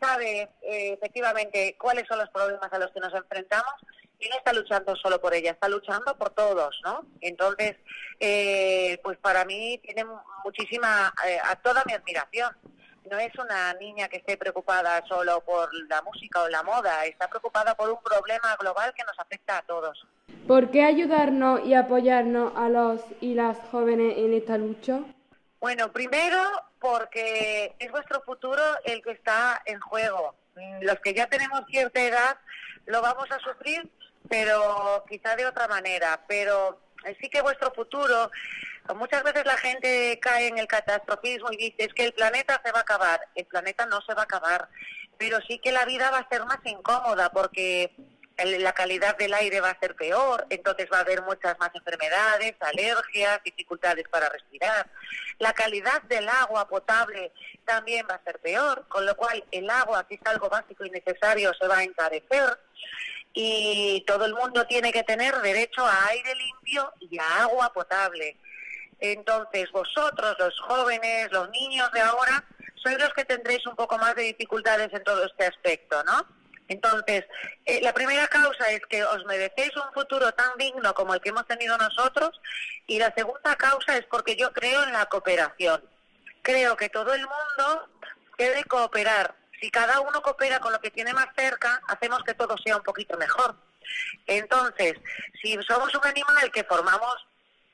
sabe 0.00 0.48
eh, 0.62 0.92
efectivamente 0.92 1.76
cuáles 1.78 2.06
son 2.08 2.18
los 2.18 2.30
problemas 2.30 2.72
a 2.72 2.78
los 2.78 2.90
que 2.92 3.00
nos 3.00 3.12
enfrentamos 3.14 3.74
y 4.18 4.28
no 4.28 4.36
está 4.36 4.52
luchando 4.52 4.94
solo 4.96 5.20
por 5.20 5.34
ella, 5.34 5.52
está 5.52 5.68
luchando 5.68 6.16
por 6.16 6.30
todos, 6.30 6.78
¿no? 6.84 7.06
Entonces, 7.20 7.76
eh, 8.18 8.98
pues 9.02 9.18
para 9.18 9.44
mí 9.44 9.80
tiene 9.82 10.04
muchísima, 10.44 11.12
eh, 11.26 11.38
a 11.42 11.56
toda 11.56 11.82
mi 11.86 11.94
admiración. 11.94 12.54
No 13.10 13.18
es 13.18 13.36
una 13.36 13.74
niña 13.74 14.08
que 14.08 14.18
esté 14.18 14.36
preocupada 14.36 15.04
solo 15.08 15.40
por 15.40 15.68
la 15.88 16.00
música 16.02 16.42
o 16.42 16.48
la 16.48 16.62
moda, 16.62 17.04
está 17.06 17.28
preocupada 17.28 17.74
por 17.74 17.90
un 17.90 18.00
problema 18.00 18.54
global 18.56 18.94
que 18.94 19.02
nos 19.02 19.18
afecta 19.18 19.58
a 19.58 19.62
todos. 19.62 20.06
¿Por 20.46 20.70
qué 20.70 20.84
ayudarnos 20.84 21.64
y 21.64 21.74
apoyarnos 21.74 22.52
a 22.56 22.68
los 22.68 23.00
y 23.20 23.34
las 23.34 23.58
jóvenes 23.72 24.16
en 24.16 24.32
esta 24.34 24.56
lucha? 24.56 25.00
Bueno, 25.58 25.90
primero 25.90 26.40
porque 26.78 27.74
es 27.80 27.90
vuestro 27.90 28.22
futuro 28.22 28.62
el 28.84 29.02
que 29.02 29.10
está 29.10 29.60
en 29.66 29.80
juego. 29.80 30.36
Mm, 30.54 30.84
Los 30.84 31.00
que 31.00 31.12
ya 31.12 31.26
tenemos 31.26 31.62
cierta 31.68 32.00
edad 32.00 32.38
lo 32.86 33.02
vamos 33.02 33.28
a 33.32 33.40
sufrir, 33.40 33.90
pero 34.28 35.04
quizá 35.08 35.34
de 35.34 35.46
otra 35.46 35.66
manera. 35.66 36.20
Pero 36.28 36.80
sí 37.20 37.28
que 37.28 37.42
vuestro 37.42 37.72
futuro, 37.72 38.30
muchas 38.94 39.22
veces 39.22 39.44
la 39.46 39.56
gente 39.56 40.18
cae 40.20 40.48
en 40.48 40.58
el 40.58 40.66
catastrofismo 40.66 41.52
y 41.52 41.56
dice 41.56 41.84
es 41.84 41.94
que 41.94 42.04
el 42.04 42.12
planeta 42.12 42.60
se 42.64 42.72
va 42.72 42.78
a 42.80 42.82
acabar. 42.82 43.20
El 43.34 43.46
planeta 43.46 43.86
no 43.86 44.00
se 44.02 44.14
va 44.14 44.22
a 44.22 44.24
acabar, 44.24 44.68
pero 45.18 45.38
sí 45.46 45.58
que 45.58 45.72
la 45.72 45.84
vida 45.84 46.10
va 46.10 46.18
a 46.18 46.28
ser 46.28 46.44
más 46.44 46.58
incómoda 46.64 47.30
porque 47.30 47.94
la 48.44 48.72
calidad 48.72 49.16
del 49.16 49.34
aire 49.34 49.60
va 49.60 49.70
a 49.70 49.78
ser 49.78 49.94
peor, 49.94 50.46
entonces 50.50 50.88
va 50.92 50.98
a 50.98 51.00
haber 51.00 51.22
muchas 51.22 51.58
más 51.58 51.70
enfermedades, 51.74 52.54
alergias, 52.60 53.42
dificultades 53.44 54.08
para 54.08 54.28
respirar. 54.28 54.88
La 55.38 55.52
calidad 55.52 56.02
del 56.02 56.28
agua 56.28 56.68
potable 56.68 57.32
también 57.64 58.06
va 58.10 58.14
a 58.14 58.24
ser 58.24 58.38
peor, 58.40 58.86
con 58.88 59.04
lo 59.04 59.16
cual 59.16 59.44
el 59.50 59.68
agua, 59.68 60.06
que 60.06 60.14
es 60.14 60.20
algo 60.24 60.48
básico 60.48 60.84
y 60.84 60.90
necesario, 60.90 61.52
se 61.54 61.66
va 61.66 61.78
a 61.78 61.84
encarecer. 61.84 62.58
Y 63.32 64.04
todo 64.06 64.24
el 64.24 64.34
mundo 64.34 64.66
tiene 64.66 64.92
que 64.92 65.04
tener 65.04 65.36
derecho 65.36 65.86
a 65.86 66.06
aire 66.06 66.34
limpio 66.34 66.92
y 66.98 67.18
a 67.18 67.42
agua 67.42 67.72
potable. 67.72 68.36
Entonces, 69.00 69.70
vosotros, 69.72 70.36
los 70.38 70.60
jóvenes, 70.60 71.30
los 71.32 71.48
niños 71.50 71.90
de 71.92 72.00
ahora, 72.00 72.44
sois 72.76 72.98
los 72.98 73.12
que 73.14 73.24
tendréis 73.24 73.66
un 73.66 73.76
poco 73.76 73.98
más 73.98 74.14
de 74.14 74.22
dificultades 74.22 74.92
en 74.92 75.04
todo 75.04 75.24
este 75.24 75.46
aspecto, 75.46 76.02
¿no? 76.04 76.26
Entonces, 76.68 77.24
eh, 77.66 77.80
la 77.82 77.92
primera 77.92 78.28
causa 78.28 78.70
es 78.70 78.80
que 78.86 79.02
os 79.02 79.24
merecéis 79.24 79.74
un 79.76 79.92
futuro 79.92 80.30
tan 80.32 80.56
digno 80.56 80.94
como 80.94 81.14
el 81.14 81.20
que 81.20 81.30
hemos 81.30 81.46
tenido 81.46 81.76
nosotros 81.76 82.40
y 82.86 82.98
la 82.98 83.12
segunda 83.12 83.56
causa 83.56 83.96
es 83.96 84.06
porque 84.06 84.36
yo 84.36 84.52
creo 84.52 84.84
en 84.84 84.92
la 84.92 85.06
cooperación. 85.06 85.82
Creo 86.42 86.76
que 86.76 86.88
todo 86.88 87.12
el 87.12 87.22
mundo 87.22 87.88
debe 88.38 88.62
cooperar. 88.64 89.34
Si 89.60 89.68
cada 89.70 90.00
uno 90.00 90.22
coopera 90.22 90.60
con 90.60 90.72
lo 90.72 90.80
que 90.80 90.92
tiene 90.92 91.12
más 91.12 91.26
cerca, 91.36 91.82
hacemos 91.88 92.22
que 92.22 92.34
todo 92.34 92.56
sea 92.58 92.76
un 92.76 92.84
poquito 92.84 93.18
mejor. 93.18 93.56
Entonces, 94.26 94.94
si 95.42 95.58
somos 95.66 95.92
un 95.94 96.06
animal 96.06 96.52
que 96.52 96.62
formamos 96.62 97.26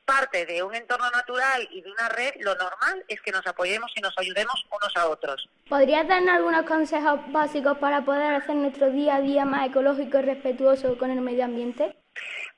parte 0.06 0.46
de 0.46 0.62
un 0.62 0.74
entorno 0.74 1.10
natural 1.10 1.68
y 1.70 1.82
de 1.82 1.90
una 1.90 2.08
red, 2.08 2.32
lo 2.40 2.54
normal 2.54 3.04
es 3.08 3.20
que 3.20 3.32
nos 3.32 3.46
apoyemos 3.46 3.92
y 3.96 4.00
nos 4.00 4.16
ayudemos 4.16 4.64
unos 4.70 4.96
a 4.96 5.08
otros. 5.08 5.48
¿Podrías 5.68 6.06
darnos 6.08 6.36
algunos 6.36 6.64
consejos 6.64 7.20
básicos 7.32 7.76
para 7.78 8.04
poder 8.04 8.34
hacer 8.34 8.54
nuestro 8.54 8.90
día 8.90 9.16
a 9.16 9.20
día 9.20 9.44
más 9.44 9.68
ecológico 9.68 10.18
y 10.18 10.22
respetuoso 10.22 10.96
con 10.96 11.10
el 11.10 11.20
medio 11.20 11.44
ambiente? 11.44 11.96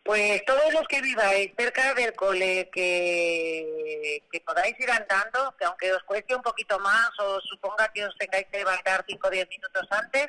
Pues 0.04 0.42
todos 0.46 0.72
los 0.72 0.86
que 0.88 1.02
viváis 1.02 1.52
cerca 1.56 1.92
del 1.94 2.14
cole, 2.14 2.70
que, 2.72 4.22
que 4.30 4.40
podáis 4.40 4.78
ir 4.78 4.90
andando, 4.90 5.54
que 5.58 5.64
aunque 5.64 5.92
os 5.92 6.02
cueste 6.04 6.34
un 6.34 6.42
poquito 6.42 6.78
más 6.78 7.10
o 7.18 7.40
suponga 7.40 7.88
que 7.92 8.04
os 8.06 8.16
tengáis 8.16 8.46
que 8.50 8.58
levantar 8.58 9.04
5 9.06 9.26
o 9.26 9.30
10 9.30 9.48
minutos 9.48 9.86
antes, 9.90 10.28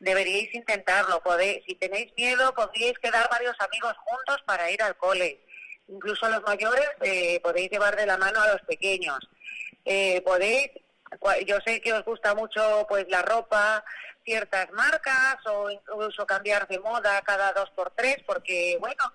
deberíais 0.00 0.52
intentarlo. 0.54 1.22
Podéis, 1.22 1.62
si 1.66 1.74
tenéis 1.74 2.12
miedo, 2.16 2.52
podríais 2.54 2.98
quedar 2.98 3.28
varios 3.30 3.54
amigos 3.60 3.94
juntos 3.98 4.42
para 4.46 4.70
ir 4.70 4.82
al 4.82 4.96
cole. 4.96 5.40
Incluso 5.92 6.28
los 6.28 6.42
mayores 6.42 6.88
eh, 7.02 7.38
podéis 7.40 7.70
llevar 7.70 7.94
de 7.96 8.06
la 8.06 8.16
mano 8.16 8.40
a 8.40 8.52
los 8.52 8.62
pequeños. 8.62 9.18
Eh, 9.84 10.22
podéis, 10.22 10.70
yo 11.46 11.58
sé 11.64 11.80
que 11.80 11.92
os 11.92 12.04
gusta 12.04 12.34
mucho 12.34 12.86
pues 12.88 13.06
la 13.08 13.22
ropa, 13.22 13.84
ciertas 14.24 14.70
marcas 14.72 15.38
o 15.46 15.70
incluso 15.70 16.26
cambiar 16.26 16.66
de 16.68 16.78
moda 16.78 17.20
cada 17.22 17.52
dos 17.52 17.70
por 17.70 17.90
tres 17.90 18.18
porque 18.26 18.76
bueno 18.80 19.12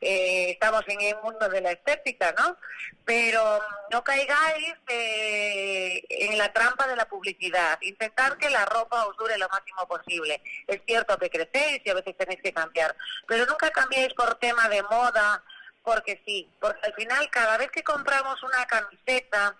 eh, 0.00 0.50
estamos 0.50 0.82
en 0.86 1.00
el 1.00 1.16
mundo 1.22 1.48
de 1.48 1.60
la 1.60 1.72
estética 1.72 2.34
no 2.38 2.56
pero 3.04 3.60
no 3.90 4.04
caigáis 4.04 4.74
eh, 4.88 6.04
en 6.08 6.38
la 6.38 6.52
trampa 6.52 6.86
de 6.86 6.94
la 6.94 7.08
publicidad. 7.08 7.78
Intentar 7.80 8.36
que 8.36 8.50
la 8.50 8.64
ropa 8.66 9.06
os 9.06 9.16
dure 9.16 9.38
lo 9.38 9.48
máximo 9.48 9.88
posible. 9.88 10.42
Es 10.66 10.80
cierto 10.86 11.16
que 11.18 11.30
crecéis 11.30 11.80
y 11.84 11.90
a 11.90 11.94
veces 11.94 12.16
tenéis 12.16 12.40
que 12.42 12.52
cambiar 12.52 12.94
pero 13.26 13.46
nunca 13.46 13.70
cambiéis 13.70 14.12
por 14.14 14.34
tema 14.36 14.68
de 14.68 14.82
moda 14.82 15.42
porque 15.88 16.20
sí 16.26 16.46
porque 16.60 16.86
al 16.86 16.92
final 16.92 17.30
cada 17.30 17.56
vez 17.56 17.70
que 17.70 17.82
compramos 17.82 18.42
una 18.42 18.66
camiseta 18.66 19.56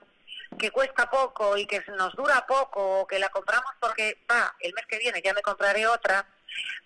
que 0.59 0.71
cuesta 0.71 1.09
poco 1.09 1.57
y 1.57 1.67
que 1.67 1.83
nos 1.97 2.15
dura 2.17 2.47
poco 2.47 3.01
o 3.01 3.07
que 3.07 3.19
la 3.19 3.31
compramos 3.31 3.71
porque 3.81 4.19
va 4.31 4.55
el 4.61 4.75
mes 4.75 4.85
que 4.85 4.99
viene 4.99 5.23
ya 5.25 5.33
me 5.33 5.41
compraré 5.41 5.87
otra 5.87 6.27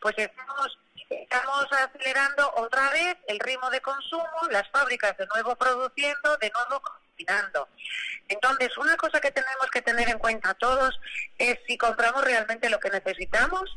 pues 0.00 0.14
estamos 0.16 0.78
estamos 1.10 1.66
acelerando 1.72 2.52
otra 2.54 2.88
vez 2.90 3.16
el 3.26 3.40
ritmo 3.40 3.68
de 3.70 3.80
consumo 3.80 4.30
las 4.52 4.70
fábricas 4.70 5.16
de 5.16 5.26
nuevo 5.26 5.56
produciendo 5.56 6.36
de 6.36 6.52
nuevo 6.54 6.80
cocinando. 6.80 7.68
Entonces 8.28 8.78
una 8.78 8.96
cosa 8.96 9.20
que 9.20 9.32
tenemos 9.32 9.68
que 9.72 9.82
tener 9.82 10.08
en 10.08 10.20
cuenta 10.20 10.54
todos 10.54 11.00
es 11.38 11.58
si 11.66 11.76
compramos 11.76 12.22
realmente 12.22 12.70
lo 12.70 12.78
que 12.78 12.90
necesitamos 12.90 13.76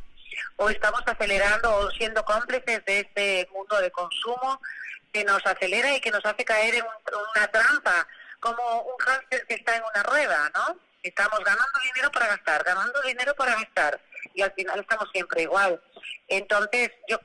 o 0.58 0.70
estamos 0.70 1.02
acelerando 1.08 1.76
o 1.76 1.90
siendo 1.92 2.24
cómplices 2.24 2.86
de 2.86 3.00
este 3.00 3.50
mundo 3.52 3.82
de 3.82 3.90
consumo 3.90 4.62
que 5.16 5.24
nos 5.24 5.46
acelera 5.46 5.96
y 5.96 6.02
que 6.02 6.12
nos 6.12 6.26
hace 6.26 6.44
caer 6.44 6.76
en 6.76 6.84
un- 6.84 7.20
una 7.34 7.48
trampa 7.48 8.06
como 8.42 8.82
un 8.82 8.98
hámster 9.00 9.48
que 9.48 9.54
está 9.54 9.78
en 9.78 9.84
una 9.84 10.04
rueda, 10.04 10.52
¿no? 10.54 10.78
Estamos 11.02 11.40
ganando 11.40 11.80
dinero 11.86 12.12
para 12.12 12.28
gastar, 12.28 12.62
ganando 12.66 13.02
dinero 13.04 13.34
para 13.34 13.56
gastar 13.56 13.98
y 14.34 14.42
al 14.42 14.52
final 14.52 14.78
estamos 14.82 15.10
siempre 15.14 15.44
igual. 15.44 15.82
Entonces, 16.28 16.92
yo 17.08 17.18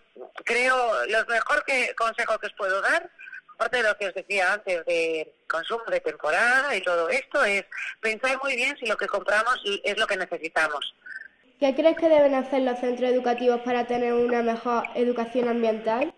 creo, 0.45 1.05
lo 1.07 1.27
mejor 1.27 1.65
que 1.65 1.93
consejo 1.97 2.39
que 2.39 2.47
os 2.47 2.53
puedo 2.53 2.81
dar, 2.81 3.11
aparte 3.55 3.79
de 3.79 3.83
lo 3.83 3.97
que 3.99 4.07
os 4.07 4.15
decía 4.15 4.53
antes 4.53 4.87
de 4.87 5.35
consumo 5.49 5.83
de 5.89 5.99
temporada 5.99 6.73
y 6.77 6.83
todo 6.83 7.09
esto, 7.09 7.45
es 7.45 7.65
pensar 8.01 8.39
muy 8.41 8.55
bien 8.55 8.77
si 8.79 8.87
lo 8.87 8.97
que 8.97 9.09
compramos 9.09 9.61
es 9.83 9.99
lo 9.99 10.07
que 10.07 10.17
necesitamos. 10.17 10.95
¿Qué 11.59 11.75
crees 11.75 11.97
que 11.99 12.09
deben 12.09 12.37
hacer 12.37 12.61
los 12.63 12.79
centros 12.79 13.11
educativos 13.11 13.61
para 13.63 13.85
tener 13.89 14.13
una 14.13 14.43
mejor 14.43 14.85
educación 14.95 15.49
ambiental? 15.49 16.15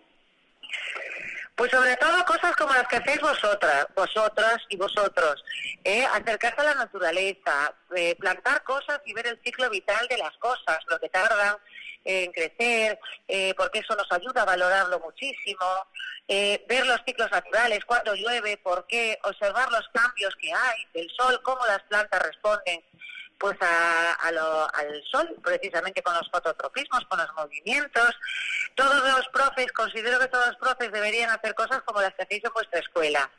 Pues 1.55 1.69
sobre 1.71 1.95
todo 1.97 2.25
cosas 2.25 2.55
como 2.55 2.73
las 2.73 2.87
que 2.87 2.95
hacéis 2.95 3.21
vosotras, 3.21 3.87
vosotras 3.95 4.57
y 4.69 4.77
vosotros. 4.77 5.43
¿eh? 5.83 6.03
Acercarse 6.05 6.61
a 6.61 6.63
la 6.63 6.75
naturaleza, 6.75 7.73
eh, 7.95 8.15
plantar 8.15 8.63
cosas 8.63 8.99
y 9.05 9.13
ver 9.13 9.27
el 9.27 9.39
ciclo 9.43 9.69
vital 9.69 10.07
de 10.07 10.17
las 10.17 10.35
cosas, 10.37 10.79
lo 10.87 10.99
que 10.99 11.09
tardan 11.09 11.55
en 12.05 12.31
crecer, 12.31 12.99
eh, 13.27 13.53
porque 13.55 13.79
eso 13.79 13.95
nos 13.95 14.11
ayuda 14.11 14.41
a 14.41 14.45
valorarlo 14.45 14.99
muchísimo. 14.99 15.65
Eh, 16.27 16.63
ver 16.67 16.85
los 16.85 17.01
ciclos 17.05 17.29
naturales, 17.31 17.83
cuando 17.85 18.15
llueve, 18.15 18.57
por 18.57 18.87
qué, 18.87 19.19
observar 19.23 19.69
los 19.71 19.87
cambios 19.93 20.33
que 20.37 20.53
hay 20.53 20.87
del 20.93 21.09
sol, 21.11 21.39
cómo 21.43 21.65
las 21.65 21.83
plantas 21.83 22.21
responden 22.21 22.81
pues 23.43 23.57
a, 23.59 24.31
lo, 24.31 24.73
al 24.73 25.03
sol, 25.11 25.35
precisamente 25.43 26.01
con 26.01 26.13
los 26.13 26.31
fototropismos, 26.31 27.03
con 27.09 27.19
los 27.19 27.27
movimientos. 27.33 28.17
Todos 28.73 29.03
los 29.03 29.27
profes, 29.33 29.69
considero 29.73 30.17
que 30.17 30.29
todos 30.29 30.47
los 30.47 30.55
profes 30.55 30.89
deberían 30.93 31.29
hacer 31.29 31.53
cosas 31.53 31.81
como 31.83 31.99
las 31.99 32.13
que 32.13 32.23
hacéis 32.23 32.45
en 32.45 32.53
vuestra 32.53 32.79
escuela. 32.79 33.29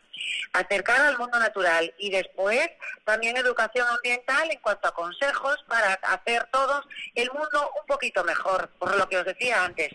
Acercar 0.53 1.01
al 1.01 1.17
mundo 1.17 1.39
natural 1.39 1.91
y 1.97 2.11
después 2.11 2.69
también 3.07 3.39
educación 3.39 3.89
ambiental 3.89 4.51
en 4.51 4.61
cuanto 4.61 4.89
a 4.89 4.95
consejos 4.95 5.57
para 5.67 5.95
hacer 5.95 6.51
todos 6.53 6.85
el 7.15 7.31
mundo 7.31 7.71
un 7.81 7.87
poquito 7.87 8.23
mejor, 8.25 8.69
por 8.79 8.95
lo 8.99 9.09
que 9.09 9.17
os 9.17 9.25
decía 9.25 9.65
antes. 9.65 9.89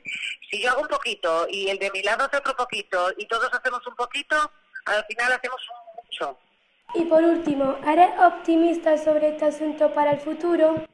Si 0.49 0.59
yo 0.59 0.71
hago 0.71 0.81
un 0.81 0.87
poquito 0.87 1.45
y 1.47 1.69
el 1.69 1.77
de 1.77 1.91
mi 1.91 2.01
lado 2.01 2.25
hace 2.25 2.37
otro 2.37 2.55
poquito 2.55 3.11
y 3.15 3.27
todos 3.27 3.53
hacemos 3.53 3.85
un 3.85 3.95
poquito, 3.95 4.51
al 4.85 5.05
final 5.05 5.33
hacemos 5.33 5.61
un 5.69 6.03
mucho. 6.03 6.48
Y 6.93 7.05
por 7.05 7.23
último, 7.23 7.77
¿eres 7.85 8.09
optimista 8.19 8.97
sobre 8.97 9.29
este 9.29 9.45
asunto 9.45 9.93
para 9.93 10.11
el 10.11 10.19
futuro? 10.19 10.85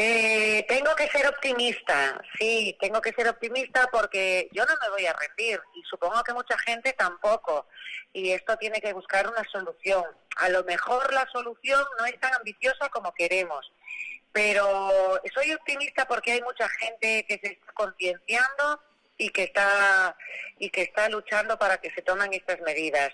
Eh, 0.00 0.64
tengo 0.68 0.94
que 0.94 1.08
ser 1.08 1.26
optimista, 1.26 2.20
sí, 2.38 2.76
tengo 2.80 3.00
que 3.00 3.12
ser 3.12 3.28
optimista 3.28 3.88
porque 3.90 4.48
yo 4.52 4.64
no 4.64 4.72
me 4.80 4.90
voy 4.90 5.06
a 5.06 5.12
rendir 5.12 5.60
y 5.74 5.82
supongo 5.82 6.22
que 6.22 6.32
mucha 6.32 6.56
gente 6.58 6.92
tampoco. 6.92 7.66
Y 8.12 8.30
esto 8.30 8.56
tiene 8.58 8.80
que 8.80 8.92
buscar 8.92 9.28
una 9.28 9.42
solución. 9.50 10.04
A 10.36 10.48
lo 10.50 10.62
mejor 10.62 11.12
la 11.12 11.26
solución 11.32 11.84
no 11.98 12.06
es 12.06 12.18
tan 12.20 12.32
ambiciosa 12.32 12.88
como 12.90 13.12
queremos, 13.12 13.72
pero 14.30 15.20
soy 15.34 15.52
optimista 15.52 16.06
porque 16.06 16.32
hay 16.32 16.42
mucha 16.42 16.68
gente 16.68 17.26
que 17.26 17.38
se 17.42 17.54
está 17.54 17.72
concienciando 17.72 18.80
y 19.16 19.30
que 19.30 19.42
está 19.42 20.16
y 20.58 20.70
que 20.70 20.82
está 20.82 21.08
luchando 21.08 21.58
para 21.58 21.78
que 21.78 21.90
se 21.90 22.02
tomen 22.02 22.32
estas 22.32 22.60
medidas. 22.60 23.12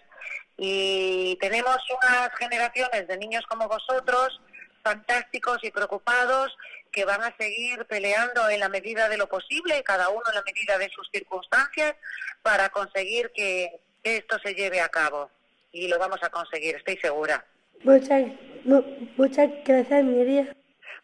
Y 0.56 1.36
tenemos 1.40 1.78
unas 1.90 2.34
generaciones 2.36 3.08
de 3.08 3.18
niños 3.18 3.44
como 3.48 3.68
vosotros, 3.68 4.40
fantásticos 4.82 5.58
y 5.62 5.70
preocupados, 5.70 6.56
que 6.92 7.04
van 7.04 7.22
a 7.22 7.34
seguir 7.36 7.84
peleando 7.86 8.48
en 8.48 8.60
la 8.60 8.68
medida 8.68 9.08
de 9.08 9.16
lo 9.16 9.28
posible, 9.28 9.82
cada 9.82 10.10
uno 10.10 10.22
en 10.28 10.34
la 10.34 10.42
medida 10.42 10.78
de 10.78 10.88
sus 10.90 11.08
circunstancias, 11.12 11.94
para 12.42 12.68
conseguir 12.68 13.32
que 13.34 13.80
esto 14.02 14.38
se 14.38 14.54
lleve 14.54 14.80
a 14.80 14.88
cabo. 14.88 15.30
Y 15.72 15.88
lo 15.88 15.98
vamos 15.98 16.22
a 16.22 16.30
conseguir, 16.30 16.76
estoy 16.76 16.96
segura. 16.98 17.44
Muchas, 17.82 18.22
muchas 19.16 19.50
gracias, 19.64 20.04
Miriam. 20.04 20.54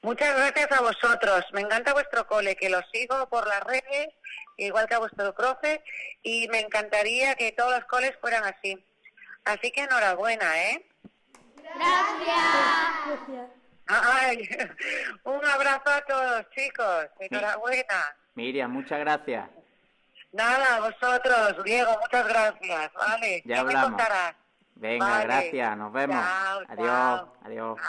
Muchas 0.02 0.34
gracias 0.34 0.72
a 0.72 0.80
vosotros. 0.80 1.44
Me 1.52 1.60
encanta 1.60 1.92
vuestro 1.92 2.26
cole, 2.26 2.56
que 2.56 2.70
lo 2.70 2.80
sigo 2.92 3.28
por 3.28 3.46
las 3.46 3.62
redes, 3.64 4.08
igual 4.56 4.86
que 4.88 4.94
a 4.94 4.98
vuestro 4.98 5.34
profe, 5.34 5.82
y 6.22 6.48
me 6.48 6.60
encantaría 6.60 7.34
que 7.34 7.52
todos 7.52 7.72
los 7.72 7.84
coles 7.86 8.12
fueran 8.20 8.44
así. 8.44 8.82
Así 9.44 9.70
que 9.72 9.82
enhorabuena, 9.82 10.62
¿eh? 10.62 10.86
Gracias. 11.74 13.50
Ay, 13.86 14.48
un 15.24 15.44
abrazo 15.44 15.90
a 15.90 16.00
todos, 16.02 16.50
chicos. 16.50 17.06
Enhorabuena. 17.18 18.16
Miriam, 18.34 18.70
muchas 18.70 19.00
gracias. 19.00 19.48
Nada, 20.32 20.80
vosotros, 20.80 21.64
Diego, 21.64 21.98
muchas 22.00 22.28
gracias. 22.28 22.92
Vale, 22.92 23.42
ya 23.44 23.60
hablamos. 23.60 24.00
Venga, 24.76 25.22
gracias, 25.24 25.76
nos 25.76 25.92
vemos. 25.92 26.24
adiós, 26.68 27.28
adiós. 27.44 27.80